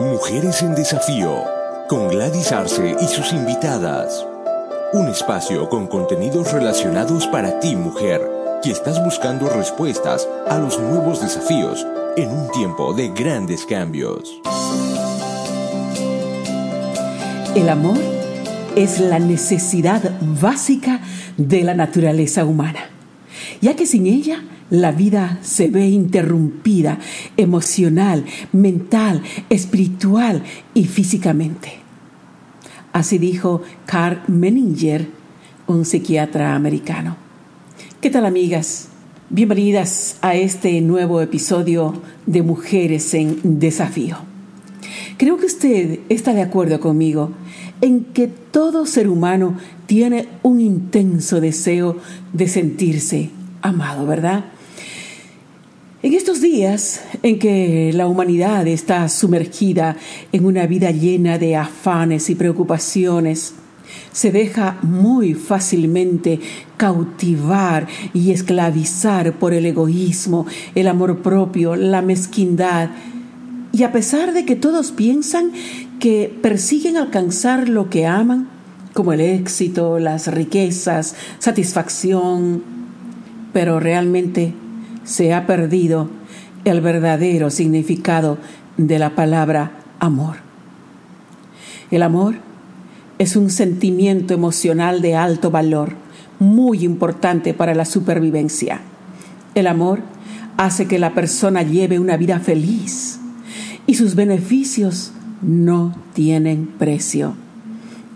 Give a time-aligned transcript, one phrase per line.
[0.00, 1.44] Mujeres en Desafío,
[1.86, 4.26] con Gladys Arce y sus invitadas.
[4.94, 8.26] Un espacio con contenidos relacionados para ti, mujer,
[8.62, 11.86] que estás buscando respuestas a los nuevos desafíos
[12.16, 14.40] en un tiempo de grandes cambios.
[17.54, 17.98] El amor
[18.76, 20.00] es la necesidad
[20.40, 21.02] básica
[21.36, 22.88] de la naturaleza humana,
[23.60, 26.98] ya que sin ella la vida se ve interrumpida
[27.36, 30.42] emocional, mental, espiritual
[30.74, 31.72] y físicamente.
[32.92, 35.08] Así dijo Carl Menninger,
[35.66, 37.16] un psiquiatra americano.
[38.00, 38.88] ¿Qué tal amigas?
[39.28, 44.16] Bienvenidas a este nuevo episodio de Mujeres en Desafío.
[45.18, 47.32] Creo que usted está de acuerdo conmigo
[47.80, 51.98] en que todo ser humano tiene un intenso deseo
[52.32, 53.30] de sentirse
[53.62, 54.46] amado, ¿verdad?
[56.02, 59.98] En estos días en que la humanidad está sumergida
[60.32, 63.52] en una vida llena de afanes y preocupaciones,
[64.10, 66.40] se deja muy fácilmente
[66.78, 72.88] cautivar y esclavizar por el egoísmo, el amor propio, la mezquindad.
[73.70, 75.52] Y a pesar de que todos piensan
[75.98, 78.48] que persiguen alcanzar lo que aman,
[78.94, 82.62] como el éxito, las riquezas, satisfacción,
[83.52, 84.54] pero realmente
[85.04, 86.08] se ha perdido
[86.64, 88.38] el verdadero significado
[88.76, 90.36] de la palabra amor.
[91.90, 92.36] El amor
[93.18, 95.94] es un sentimiento emocional de alto valor,
[96.38, 98.80] muy importante para la supervivencia.
[99.54, 100.00] El amor
[100.56, 103.18] hace que la persona lleve una vida feliz
[103.86, 105.12] y sus beneficios
[105.42, 107.34] no tienen precio.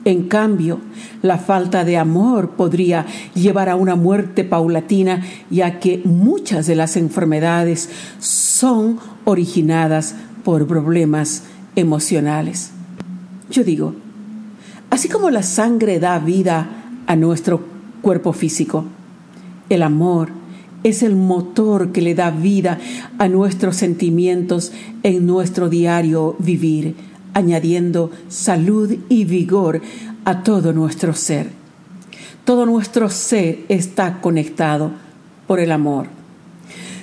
[0.04, 0.80] En cambio,
[1.22, 6.96] la falta de amor podría llevar a una muerte paulatina, ya que muchas de las
[6.96, 7.88] enfermedades
[8.18, 12.72] son originadas por problemas emocionales.
[13.50, 13.94] Yo digo,
[14.90, 16.68] así como la sangre da vida
[17.06, 17.64] a nuestro
[18.02, 18.84] cuerpo físico,
[19.70, 20.28] el amor
[20.82, 22.78] es el motor que le da vida
[23.16, 24.70] a nuestros sentimientos
[25.02, 26.94] en nuestro diario vivir
[27.34, 29.82] añadiendo salud y vigor
[30.24, 31.48] a todo nuestro ser.
[32.44, 34.92] Todo nuestro ser está conectado
[35.46, 36.06] por el amor.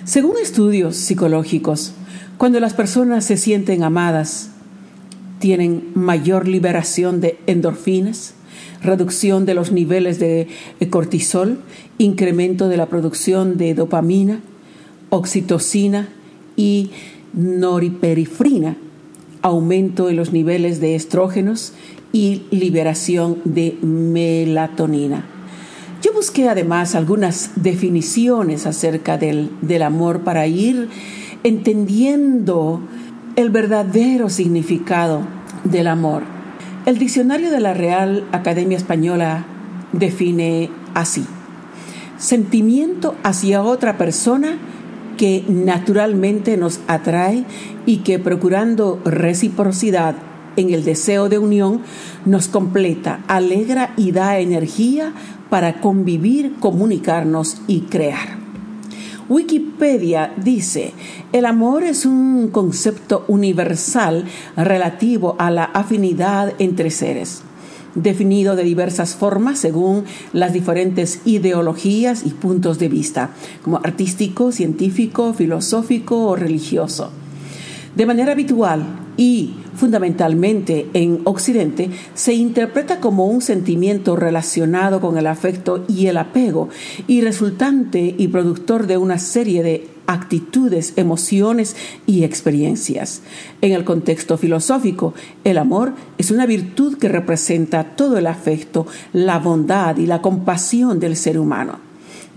[0.04, 1.94] Según estudios psicológicos,
[2.38, 4.50] cuando las personas se sienten amadas,
[5.40, 8.34] tienen mayor liberación de endorfinas,
[8.82, 10.48] reducción de los niveles de
[10.90, 11.60] cortisol,
[11.98, 14.40] incremento de la producción de dopamina,
[15.10, 16.10] oxitocina
[16.56, 16.92] y
[17.34, 18.78] noriperifrina,
[19.42, 21.74] aumento en los niveles de estrógenos
[22.14, 25.26] y liberación de melatonina.
[26.02, 30.90] Yo busqué además algunas definiciones acerca del, del amor para ir
[31.44, 32.82] entendiendo
[33.36, 35.22] el verdadero significado
[35.64, 36.24] del amor.
[36.86, 39.46] El diccionario de la Real Academia Española
[39.94, 41.26] define así.
[42.18, 44.58] Sentimiento hacia otra persona
[45.18, 47.46] que naturalmente nos atrae
[47.86, 50.16] y que procurando reciprocidad
[50.58, 51.82] en el deseo de unión
[52.26, 55.14] nos completa, alegra y da energía
[55.50, 58.40] para convivir, comunicarnos y crear.
[59.30, 60.94] Wikipedia dice,
[61.32, 64.26] el amor es un concepto universal
[64.58, 67.44] relativo a la afinidad entre seres
[67.96, 73.32] definido de diversas formas según las diferentes ideologías y puntos de vista,
[73.62, 77.12] como artístico, científico, filosófico o religioso.
[77.96, 78.84] De manera habitual
[79.18, 86.18] y fundamentalmente en Occidente, se interpreta como un sentimiento relacionado con el afecto y el
[86.18, 86.70] apego
[87.08, 91.76] y resultante y productor de una serie de actitudes, emociones
[92.06, 93.22] y experiencias.
[93.62, 95.14] En el contexto filosófico,
[95.44, 101.00] el amor es una virtud que representa todo el afecto, la bondad y la compasión
[101.00, 101.91] del ser humano.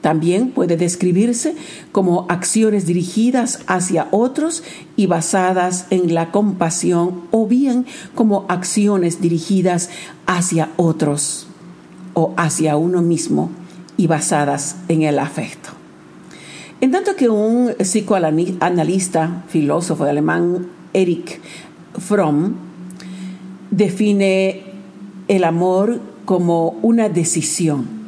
[0.04, 1.56] También puede describirse
[1.91, 4.62] como acciones dirigidas hacia otros
[4.97, 9.89] y basadas en la compasión o bien como acciones dirigidas
[10.27, 11.47] hacia otros
[12.12, 13.51] o hacia uno mismo
[13.97, 15.71] y basadas en el afecto.
[16.83, 21.41] En tanto que un psicoanalista, filósofo alemán, Erich
[21.98, 22.57] Fromm,
[23.71, 24.65] define
[25.28, 28.03] el amor como una decisión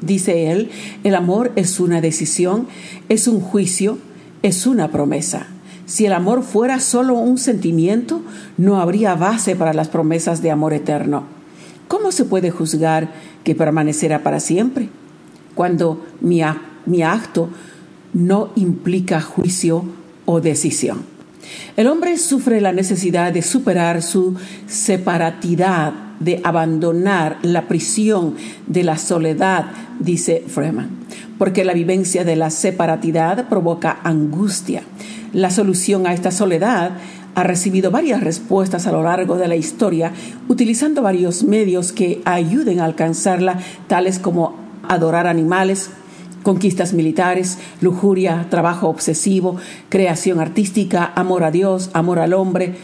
[0.00, 0.70] Dice él,
[1.04, 2.66] el amor es una decisión,
[3.08, 3.98] es un juicio,
[4.42, 5.46] es una promesa.
[5.86, 8.22] Si el amor fuera solo un sentimiento,
[8.56, 11.24] no habría base para las promesas de amor eterno.
[11.88, 13.12] ¿Cómo se puede juzgar
[13.42, 14.88] que permanecerá para siempre?
[15.56, 16.42] Cuando mi,
[17.02, 17.48] acto
[18.14, 19.84] no implica juicio
[20.24, 21.04] o decisión.
[21.76, 24.36] El hombre sufre la necesidad de superar su
[24.68, 28.36] separatidad, de abandonar la prisión
[28.66, 29.66] de la soledad,
[29.98, 30.90] dice Freeman,
[31.38, 34.82] porque la vivencia de la separatidad provoca angustia.
[35.32, 36.92] La solución a esta soledad
[37.34, 40.12] ha recibido varias respuestas a lo largo de la historia,
[40.48, 43.58] utilizando varios medios que ayuden a alcanzarla,
[43.88, 44.56] tales como
[44.88, 45.90] adorar animales,
[46.42, 49.56] conquistas militares, lujuria, trabajo obsesivo,
[49.88, 52.74] creación artística, amor a Dios, amor al hombre.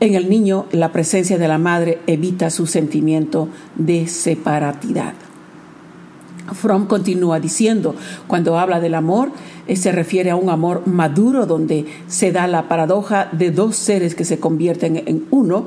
[0.00, 5.14] En el niño, la presencia de la madre evita su sentimiento de separatidad.
[6.54, 7.94] Fromm continúa diciendo,
[8.26, 9.32] cuando habla del amor,
[9.66, 14.14] eh, se refiere a un amor maduro donde se da la paradoja de dos seres
[14.14, 15.66] que se convierten en uno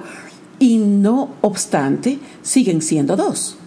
[0.60, 3.58] y no obstante siguen siendo dos.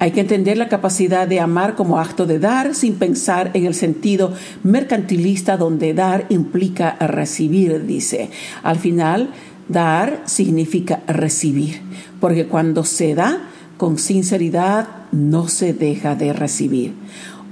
[0.00, 3.74] Hay que entender la capacidad de amar como acto de dar sin pensar en el
[3.74, 4.32] sentido
[4.64, 8.30] mercantilista donde dar implica recibir, dice.
[8.64, 9.30] Al final,
[9.72, 11.80] dar significa recibir,
[12.20, 16.94] porque cuando se da con sinceridad no se deja de recibir.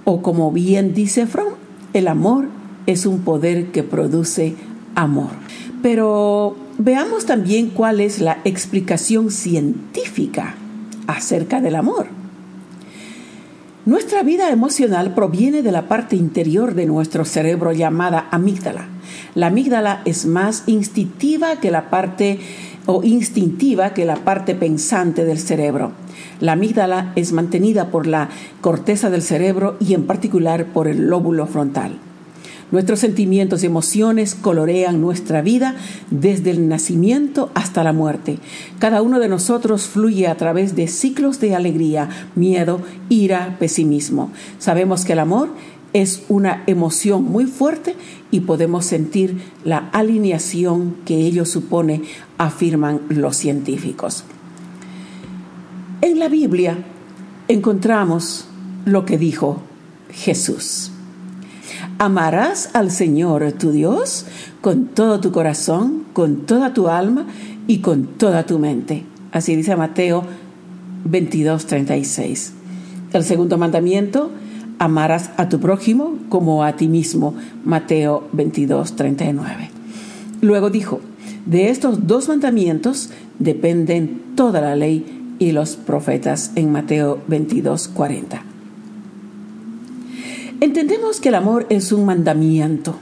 [0.04, 1.54] O como bien dice Fromm,
[1.92, 2.48] el amor
[2.86, 4.54] es un poder que produce
[4.94, 5.30] amor.
[5.82, 10.54] Pero veamos también cuál es la explicación científica
[11.06, 12.19] acerca del amor.
[13.86, 18.88] Nuestra vida emocional proviene de la parte interior de nuestro cerebro llamada amígdala.
[19.34, 22.40] La amígdala es más instintiva que la parte
[22.84, 25.92] o instintiva que la parte pensante del cerebro.
[26.40, 28.28] La amígdala es mantenida por la
[28.60, 31.98] corteza del cerebro y en particular por el lóbulo frontal.
[32.72, 35.74] Nuestros sentimientos y emociones colorean nuestra vida
[36.10, 38.38] desde el nacimiento hasta la muerte.
[38.78, 44.30] Cada uno de nosotros fluye a través de ciclos de alegría, miedo, ira, pesimismo.
[44.58, 45.48] Sabemos que el amor
[45.92, 47.96] es una emoción muy fuerte
[48.30, 52.02] y podemos sentir la alineación que ello supone,
[52.38, 54.24] afirman los científicos.
[56.02, 56.78] En la Biblia
[57.48, 58.46] encontramos
[58.84, 59.60] lo que dijo
[60.12, 60.92] Jesús.
[61.98, 64.26] Amarás al Señor tu Dios
[64.60, 67.26] con todo tu corazón, con toda tu alma
[67.66, 69.04] y con toda tu mente.
[69.32, 70.24] Así dice Mateo
[71.04, 72.52] 22, 36.
[73.12, 74.30] El segundo mandamiento,
[74.78, 77.34] amarás a tu prójimo como a ti mismo.
[77.64, 79.70] Mateo 22, 39.
[80.40, 81.00] Luego dijo,
[81.46, 88.49] de estos dos mandamientos dependen toda la ley y los profetas en Mateo 22, 40.
[90.60, 92.96] Entendemos que el amor es un mandamiento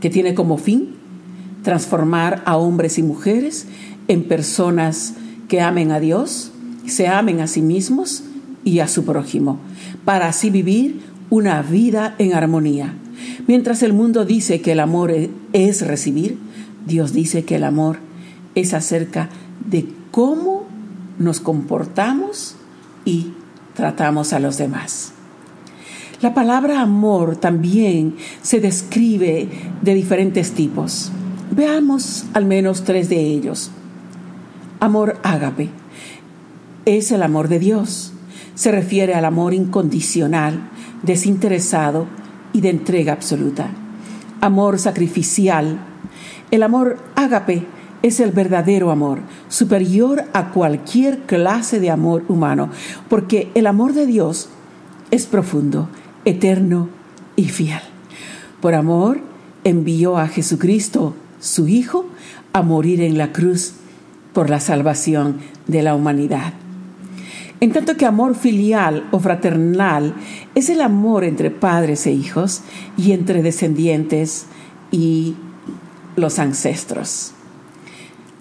[0.00, 0.94] que tiene como fin
[1.62, 3.66] transformar a hombres y mujeres
[4.08, 5.14] en personas
[5.48, 6.50] que amen a Dios,
[6.86, 8.24] se amen a sí mismos
[8.64, 9.58] y a su prójimo,
[10.04, 11.00] para así vivir
[11.30, 12.94] una vida en armonía.
[13.46, 15.12] Mientras el mundo dice que el amor
[15.52, 16.38] es recibir,
[16.86, 17.98] Dios dice que el amor
[18.54, 19.28] es acerca
[19.66, 20.66] de cómo
[21.18, 22.56] nos comportamos
[23.04, 23.32] y
[23.74, 25.13] tratamos a los demás.
[26.24, 29.46] La palabra amor también se describe
[29.82, 31.12] de diferentes tipos.
[31.50, 33.70] Veamos al menos tres de ellos.
[34.80, 35.68] Amor ágape
[36.86, 38.14] es el amor de Dios.
[38.54, 40.70] Se refiere al amor incondicional,
[41.02, 42.06] desinteresado
[42.54, 43.68] y de entrega absoluta.
[44.40, 45.78] Amor sacrificial.
[46.50, 47.66] El amor ágape
[48.00, 52.70] es el verdadero amor, superior a cualquier clase de amor humano,
[53.10, 54.48] porque el amor de Dios
[55.10, 55.90] es profundo,
[56.24, 56.88] eterno
[57.36, 57.80] y fiel.
[58.60, 59.20] Por amor
[59.64, 62.06] envió a Jesucristo, su Hijo,
[62.52, 63.74] a morir en la cruz
[64.32, 66.54] por la salvación de la humanidad.
[67.60, 70.14] En tanto que amor filial o fraternal
[70.54, 72.62] es el amor entre padres e hijos
[72.96, 74.46] y entre descendientes
[74.90, 75.34] y
[76.16, 77.32] los ancestros.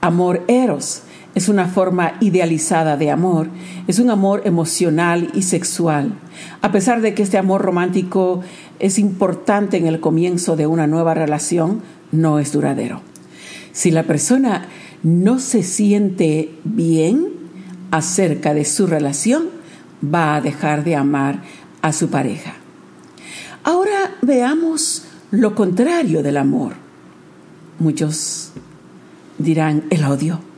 [0.01, 1.03] Amor eros
[1.35, 3.47] es una forma idealizada de amor,
[3.87, 6.13] es un amor emocional y sexual.
[6.61, 8.41] A pesar de que este amor romántico
[8.79, 13.01] es importante en el comienzo de una nueva relación, no es duradero.
[13.71, 14.67] Si la persona
[15.01, 17.27] no se siente bien
[17.91, 19.45] acerca de su relación,
[20.03, 21.41] va a dejar de amar
[21.81, 22.53] a su pareja.
[23.63, 26.73] Ahora veamos lo contrario del amor.
[27.79, 28.51] Muchos
[29.37, 30.52] dirán el odio.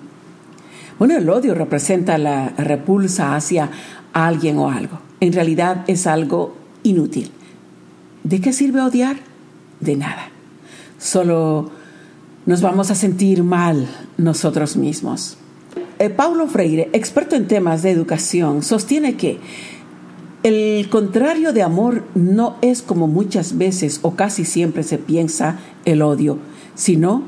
[1.00, 3.70] Bueno, el odio representa la repulsa hacia
[4.14, 5.00] alguien o algo.
[5.20, 7.32] En realidad es algo inútil.
[8.24, 9.18] ¿De qué sirve odiar?
[9.80, 10.30] De nada.
[10.98, 11.72] Solo
[12.46, 13.88] nos vamos a sentir mal
[14.18, 15.38] nosotros mismos.
[16.00, 19.40] Eh, Paulo Freire, experto en temas de educación, sostiene que
[20.44, 26.02] el contrario de amor no es como muchas veces o casi siempre se piensa el
[26.04, 26.38] odio
[26.76, 27.24] sino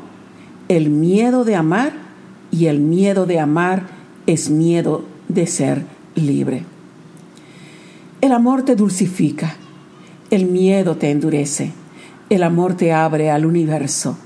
[0.68, 1.94] el miedo de amar
[2.52, 3.84] y el miedo de amar
[4.26, 5.84] es miedo de ser
[6.16, 6.64] libre.
[8.22, 9.56] El amor te dulcifica,
[10.32, 11.72] el miedo te endurece,
[12.30, 14.18] el amor te abre al universo,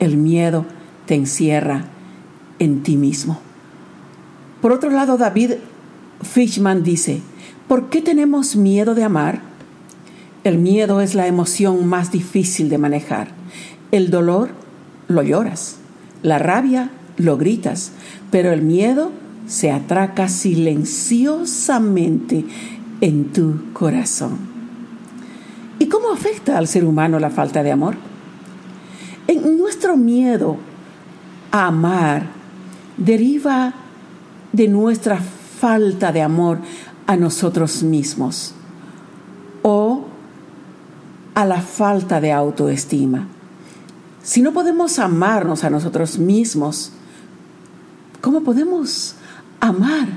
[0.00, 0.66] el miedo
[1.06, 1.84] te encierra
[2.58, 3.38] en ti mismo.
[4.60, 5.52] Por otro lado, David
[6.22, 7.20] Fishman dice,
[7.68, 9.42] ¿por qué tenemos miedo de amar?
[10.42, 13.28] El miedo es la emoción más difícil de manejar.
[13.92, 14.50] El dolor
[15.08, 15.76] lo lloras,
[16.22, 17.92] la rabia lo gritas,
[18.30, 19.10] pero el miedo
[19.46, 22.44] se atraca silenciosamente
[23.00, 24.38] en tu corazón.
[25.78, 27.96] ¿Y cómo afecta al ser humano la falta de amor?
[29.26, 30.58] En nuestro miedo
[31.50, 32.26] a amar
[32.96, 33.74] deriva
[34.52, 36.58] de nuestra falta de amor
[37.06, 38.54] a nosotros mismos
[39.62, 40.04] o
[41.34, 43.26] a la falta de autoestima.
[44.22, 46.92] Si no podemos amarnos a nosotros mismos,
[48.24, 49.16] ¿cómo podemos
[49.60, 50.08] amar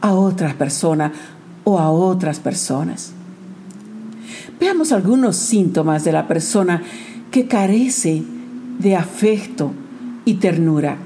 [0.00, 1.12] a otra persona
[1.64, 3.10] o a otras personas?
[4.60, 6.80] Veamos algunos síntomas de la persona
[7.32, 8.22] que carece
[8.78, 9.72] de afecto
[10.24, 10.96] y ternura.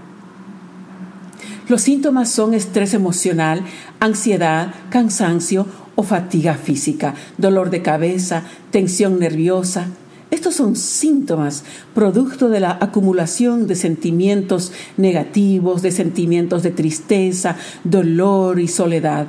[1.66, 3.64] Los síntomas son estrés emocional,
[4.00, 9.86] ansiedad, cansancio o fatiga física, dolor de cabeza, tensión nerviosa.
[10.34, 11.62] Estos son síntomas
[11.94, 19.28] producto de la acumulación de sentimientos negativos, de sentimientos de tristeza, dolor y soledad.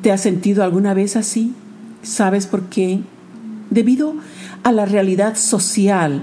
[0.00, 1.54] ¿Te has sentido alguna vez así?
[2.04, 3.00] ¿Sabes por qué?
[3.70, 4.14] Debido
[4.62, 6.22] a la realidad social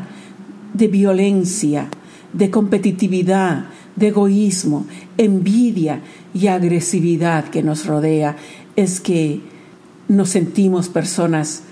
[0.74, 1.90] de violencia,
[2.32, 3.66] de competitividad,
[3.98, 4.86] de egoísmo,
[5.18, 6.00] envidia
[6.34, 8.38] y agresividad que nos rodea
[8.78, 9.42] es que
[10.08, 11.64] nos sentimos personas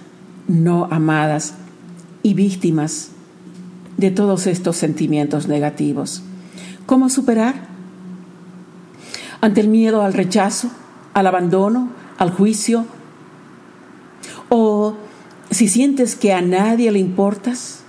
[0.50, 1.54] no amadas
[2.26, 3.12] y víctimas
[3.98, 6.24] de todos estos sentimientos negativos.
[6.88, 7.54] ¿Cómo superar?
[9.42, 10.72] Ante el miedo al rechazo,
[11.14, 12.86] al abandono, al juicio,
[14.50, 14.96] o
[15.52, 17.82] si sientes que a nadie le importas,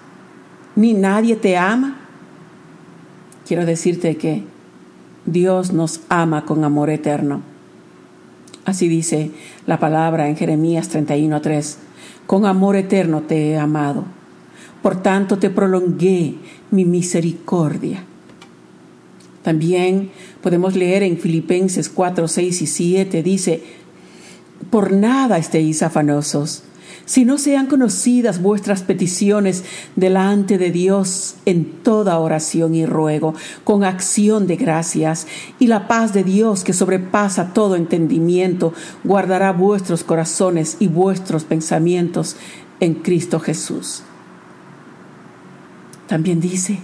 [0.75, 1.97] ni nadie te ama,
[3.49, 4.45] quiero decirte que
[5.25, 7.40] Dios nos ama con amor eterno.
[8.66, 9.31] Así dice
[9.66, 11.78] la palabra en Jeremías 31:3.
[12.26, 14.05] Con amor eterno te he amado.
[14.87, 16.37] Por tanto te prolongué
[16.71, 18.05] mi misericordia.
[19.43, 23.64] También podemos leer en Filipenses 4, 6 y 7, dice,
[24.71, 26.62] por nada estéis afanosos
[27.05, 29.64] si no sean conocidas vuestras peticiones
[29.97, 35.26] delante de Dios en toda oración y ruego, con acción de gracias,
[35.59, 42.37] y la paz de Dios que sobrepasa todo entendimiento, guardará vuestros corazones y vuestros pensamientos
[42.78, 44.05] en Cristo Jesús.
[46.07, 46.79] También dice,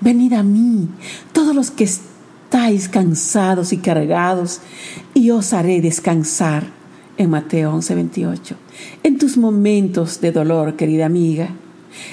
[0.00, 0.88] venid a mí,
[1.32, 4.60] todos los que estáis cansados y cargados,
[5.14, 6.64] y os haré descansar
[7.16, 8.56] en Mateo 11:28.
[9.02, 11.50] En tus momentos de dolor, querida amiga,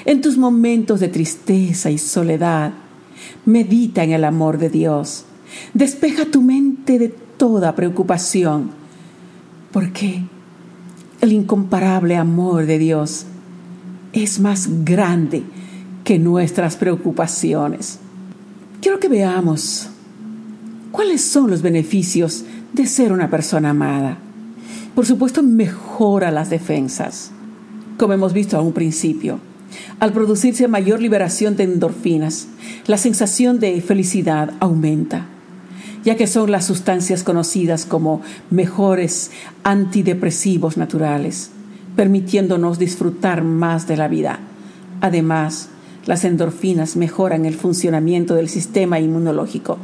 [0.04, 2.72] en tus momentos de tristeza y soledad,
[3.44, 5.24] medita en el amor de Dios.
[5.74, 8.70] Despeja tu mente de toda preocupación,
[9.72, 10.22] porque
[11.20, 13.26] el incomparable amor de Dios
[14.12, 15.42] es más grande
[16.08, 17.98] que nuestras preocupaciones.
[18.80, 19.88] Quiero que veamos
[20.90, 24.16] cuáles son los beneficios de ser una persona amada.
[24.94, 27.30] Por supuesto, mejora las defensas,
[27.98, 29.38] como hemos visto a un principio.
[30.00, 32.48] Al producirse mayor liberación de endorfinas,
[32.86, 35.26] la sensación de felicidad aumenta,
[36.06, 39.30] ya que son las sustancias conocidas como mejores
[39.62, 41.50] antidepresivos naturales,
[41.96, 44.40] permitiéndonos disfrutar más de la vida.
[45.02, 45.68] Además,
[46.08, 49.76] las endorfinas mejoran el funcionamiento del sistema inmunológico,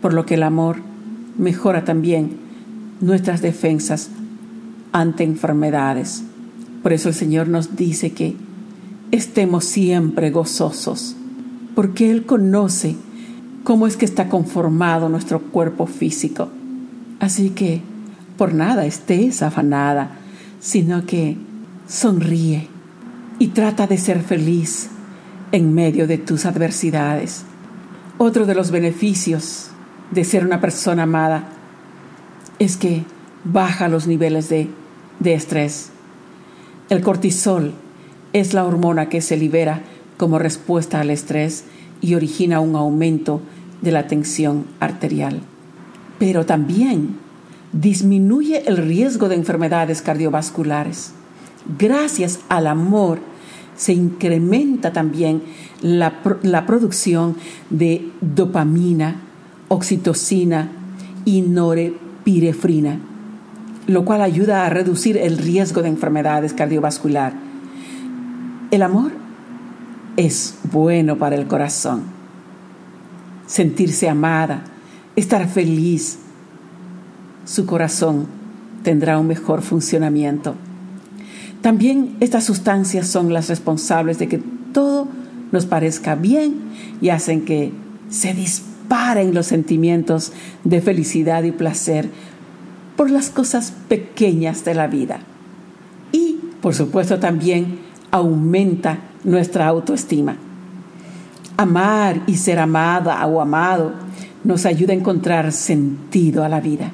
[0.00, 0.78] por lo que el amor
[1.36, 2.38] mejora también
[3.02, 4.08] nuestras defensas
[4.90, 6.22] ante enfermedades.
[6.82, 8.36] Por eso el Señor nos dice que
[9.10, 11.14] estemos siempre gozosos,
[11.74, 12.96] porque Él conoce
[13.64, 16.48] cómo es que está conformado nuestro cuerpo físico.
[17.20, 17.82] Así que
[18.38, 20.12] por nada estés afanada,
[20.58, 21.36] sino que
[21.86, 22.68] sonríe
[23.38, 24.88] y trata de ser feliz
[25.52, 27.44] en medio de tus adversidades.
[28.18, 29.70] Otro de los beneficios
[30.10, 31.48] de ser una persona amada
[32.58, 33.04] es que
[33.44, 34.68] baja los niveles de,
[35.24, 35.90] estrés.
[36.88, 37.72] El cortisol
[38.32, 39.82] es la hormona que se libera
[40.16, 41.64] como respuesta al estrés
[42.00, 43.40] y origina un aumento
[43.82, 45.40] de la tensión arterial.
[46.18, 47.16] Pero también
[47.72, 51.12] disminuye el riesgo de enfermedades cardiovasculares.
[51.78, 53.20] Gracias al amor
[53.78, 55.42] se incrementa también
[55.80, 57.36] la, la producción
[57.70, 59.22] de dopamina,
[59.68, 60.70] oxitocina
[61.24, 62.98] y norepirefrina,
[63.86, 67.38] lo cual ayuda a reducir el riesgo de enfermedades cardiovasculares.
[68.70, 69.12] El amor
[70.16, 72.02] es bueno para el corazón.
[73.46, 74.64] Sentirse amada,
[75.16, 76.18] estar feliz,
[77.44, 78.26] su corazón
[78.82, 80.54] tendrá un mejor funcionamiento.
[81.62, 84.40] También estas sustancias son las responsables de que
[84.72, 85.08] todo
[85.50, 86.54] nos parezca bien
[87.00, 87.72] y hacen que
[88.10, 90.32] se disparen los sentimientos
[90.64, 92.10] de felicidad y placer
[92.96, 95.20] por las cosas pequeñas de la vida.
[96.12, 100.36] Y, por supuesto, también aumenta nuestra autoestima.
[101.56, 103.94] Amar y ser amada o amado
[104.44, 106.92] nos ayuda a encontrar sentido a la vida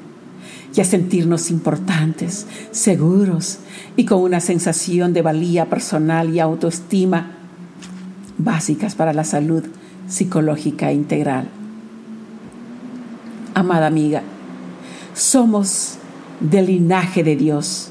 [0.74, 3.58] y a sentirnos importantes, seguros
[3.96, 7.30] y con una sensación de valía personal y autoestima
[8.38, 9.64] básicas para la salud
[10.08, 11.48] psicológica integral.
[13.54, 14.22] Amada amiga,
[15.14, 15.96] somos
[16.40, 17.90] del linaje de Dios,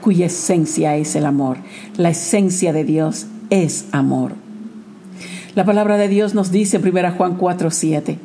[0.00, 1.58] cuya esencia es el amor.
[1.96, 4.32] La esencia de Dios es amor.
[5.54, 8.18] La palabra de Dios nos dice en 1 Juan 4, 7,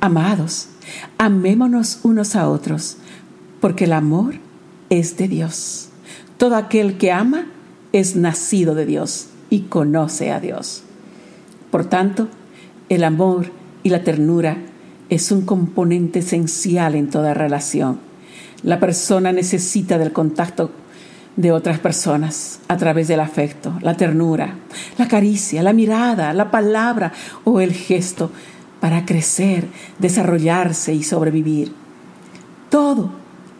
[0.00, 0.68] Amados,
[1.18, 2.96] amémonos unos a otros,
[3.60, 4.34] porque el amor
[4.88, 5.90] es de Dios.
[6.36, 7.46] Todo aquel que ama
[7.92, 10.82] es nacido de Dios y conoce a Dios.
[11.70, 12.28] Por tanto,
[12.88, 13.52] el amor
[13.82, 14.56] y la ternura
[15.08, 17.98] es un componente esencial en toda relación.
[18.62, 20.70] La persona necesita del contacto
[21.36, 24.54] de otras personas a través del afecto, la ternura,
[24.98, 27.12] la caricia, la mirada, la palabra
[27.44, 28.30] o el gesto
[28.80, 29.66] para crecer,
[29.98, 31.72] desarrollarse y sobrevivir.
[32.68, 33.10] Todo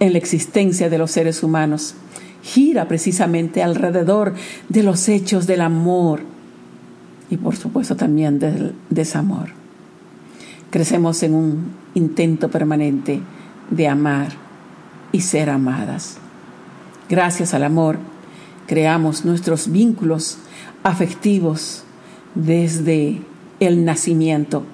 [0.01, 1.95] en la existencia de los seres humanos
[2.43, 4.35] gira precisamente alrededor
[4.69, 6.23] de los hechos del amor
[7.31, 9.51] y por supuesto también del desamor.
[10.71, 13.21] Crecemos en un intento permanente
[13.71, 14.33] de amar
[15.13, 16.17] y ser amadas.
[17.09, 17.99] Gracias al amor
[18.67, 20.39] creamos nuestros vínculos
[20.83, 21.83] afectivos
[22.37, 23.21] desde
[23.59, 24.65] el nacimiento,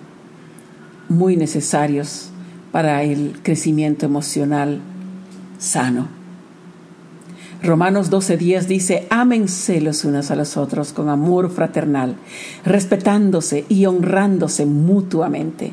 [1.09, 2.29] muy necesarios
[2.73, 4.83] para el crecimiento emocional
[5.59, 6.09] sano.
[7.62, 12.16] Romanos 12:10 dice, ámense los unos a los otros con amor fraternal,
[12.64, 15.73] respetándose y honrándose mutuamente.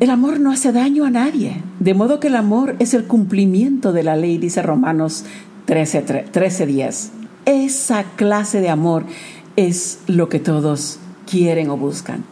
[0.00, 3.92] El amor no hace daño a nadie, de modo que el amor es el cumplimiento
[3.92, 5.24] de la ley, dice Romanos
[5.66, 7.10] 13:10.
[7.44, 9.04] Esa clase de amor
[9.56, 10.98] es lo que todos
[11.30, 12.24] quieren o buscan.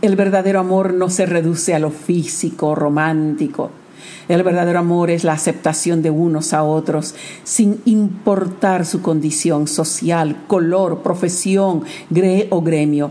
[0.00, 3.70] El verdadero amor no se reduce a lo físico, romántico,
[4.28, 10.44] el verdadero amor es la aceptación de unos a otros sin importar su condición social,
[10.46, 11.84] color, profesión
[12.50, 13.10] o gremio,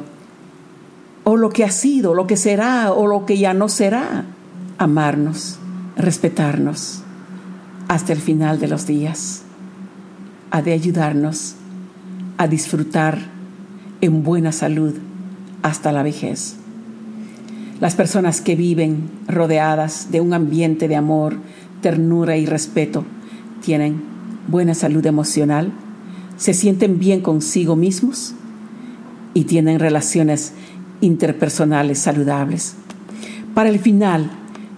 [1.23, 4.25] o lo que ha sido, lo que será o lo que ya no será.
[4.77, 5.59] Amarnos,
[5.95, 7.03] respetarnos
[7.87, 9.43] hasta el final de los días.
[10.49, 11.55] Ha de ayudarnos
[12.37, 13.19] a disfrutar
[14.01, 14.95] en buena salud
[15.61, 16.60] hasta la vejez.
[17.81, 21.37] Las personas que viven rodeadas de un ambiente de amor,
[21.81, 23.05] ternura y respeto
[23.65, 24.03] tienen
[24.47, 25.71] buena salud emocional,
[26.37, 28.35] se sienten bien consigo mismos
[29.33, 30.53] y tienen relaciones
[31.01, 32.75] interpersonales saludables.
[33.55, 34.29] Para el final,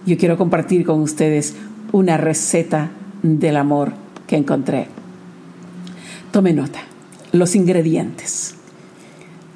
[0.06, 1.56] yo quiero compartir con ustedes
[1.92, 2.90] una receta
[3.22, 3.92] del amor
[4.26, 4.88] que encontré.
[6.32, 6.80] Tome nota.
[7.32, 8.54] Los ingredientes.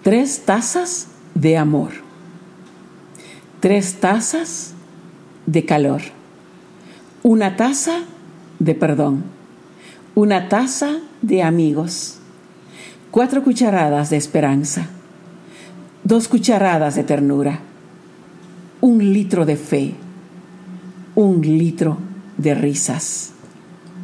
[0.03, 2.08] Tres tazas de amor
[3.61, 4.75] tres tazas
[5.47, 6.03] de calor,
[7.25, 8.03] una taza
[8.61, 9.25] de perdón,
[10.15, 12.19] una taza de amigos,
[13.11, 14.87] cuatro cucharadas de esperanza,
[16.05, 17.61] dos cucharadas de ternura,
[18.81, 19.95] un litro de fe,
[21.17, 21.99] un litro
[22.37, 23.33] de risas.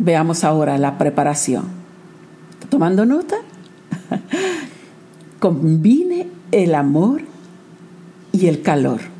[0.00, 1.66] Veamos ahora la preparación.
[2.70, 3.36] ¿Tomando nota?
[5.38, 7.22] Combine el amor
[8.32, 9.13] y el calor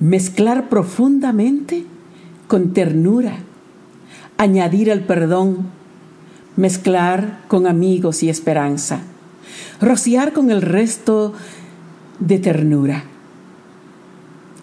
[0.00, 1.84] mezclar profundamente
[2.48, 3.36] con ternura,
[4.38, 5.68] añadir el perdón,
[6.56, 9.02] mezclar con amigos y esperanza,
[9.80, 11.34] rociar con el resto
[12.18, 13.04] de ternura,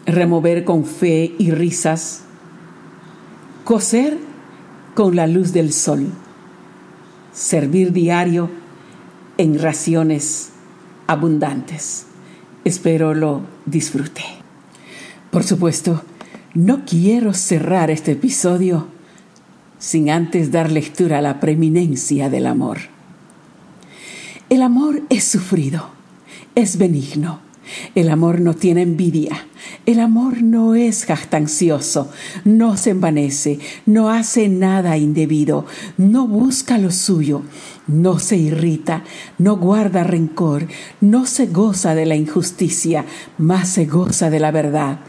[0.08, 2.24] remover con fe y risas,
[3.64, 4.18] coser
[4.96, 6.08] con la luz del sol,
[7.32, 8.50] servir diario
[9.38, 10.50] en raciones
[11.06, 12.08] abundantes.
[12.64, 14.47] Espero lo disfrute.
[15.38, 16.02] Por supuesto,
[16.56, 18.88] no quiero cerrar este episodio
[19.78, 22.80] sin antes dar lectura a la preeminencia del amor.
[24.50, 25.90] El amor es sufrido,
[26.56, 27.40] es benigno,
[27.96, 29.48] el amor no tiene envidia.
[29.86, 32.10] El amor no es jactancioso,
[32.46, 35.66] no se envanece, no hace nada indebido,
[35.98, 37.42] no busca lo suyo,
[37.88, 39.04] no se irrita,
[39.38, 40.68] no guarda rencor,
[41.02, 43.06] no se goza de la injusticia,
[43.38, 45.00] más se goza de la verdad.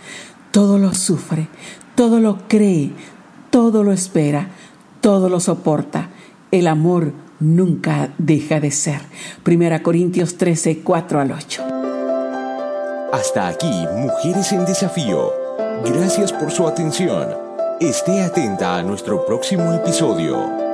[0.51, 1.49] Todo lo sufre,
[1.95, 2.93] todo lo cree,
[3.51, 4.49] todo lo espera,
[5.01, 6.11] todo lo soporta.
[6.51, 9.01] El amor nunca deja de ser.
[9.43, 11.78] Primera Corintios 13, 4 al 8.
[13.13, 15.33] Hasta aquí, Mujeres en Desafío.
[15.83, 17.35] Gracias por su atención.
[17.81, 20.68] Esté atenta a nuestro próximo episodio.